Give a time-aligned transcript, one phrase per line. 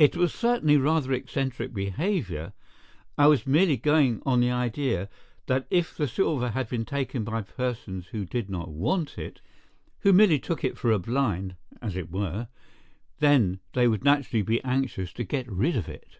[0.00, 2.54] "It was certainly rather eccentric behaviour.
[3.16, 5.08] I was merely going on the idea
[5.46, 10.40] that if the silver had been taken by persons who did not want it—who merely
[10.40, 15.48] took it for a blind, as it were—then they would naturally be anxious to get
[15.48, 16.18] rid of it."